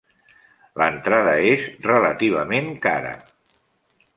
[0.81, 3.13] L'entrada és relativament cara.